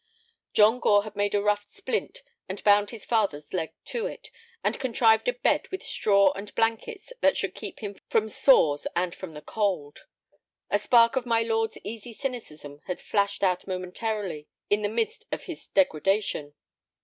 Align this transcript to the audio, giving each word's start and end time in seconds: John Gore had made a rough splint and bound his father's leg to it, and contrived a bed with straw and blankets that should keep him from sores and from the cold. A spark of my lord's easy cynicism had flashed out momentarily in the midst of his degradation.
John 0.53 0.79
Gore 0.79 1.03
had 1.03 1.15
made 1.15 1.35
a 1.35 1.43
rough 1.43 1.69
splint 1.69 2.23
and 2.49 2.63
bound 2.63 2.89
his 2.89 3.05
father's 3.05 3.53
leg 3.53 3.71
to 3.85 4.07
it, 4.07 4.31
and 4.63 4.79
contrived 4.79 5.27
a 5.27 5.33
bed 5.33 5.67
with 5.69 5.83
straw 5.83 6.31
and 6.31 6.55
blankets 6.55 7.13
that 7.21 7.37
should 7.37 7.53
keep 7.53 7.81
him 7.81 7.95
from 8.09 8.27
sores 8.27 8.87
and 8.95 9.13
from 9.13 9.35
the 9.35 9.43
cold. 9.43 10.07
A 10.71 10.79
spark 10.79 11.15
of 11.17 11.27
my 11.27 11.43
lord's 11.43 11.77
easy 11.83 12.13
cynicism 12.13 12.81
had 12.87 12.99
flashed 12.99 13.43
out 13.43 13.67
momentarily 13.67 14.47
in 14.71 14.81
the 14.81 14.89
midst 14.89 15.27
of 15.31 15.43
his 15.43 15.67
degradation. 15.67 16.55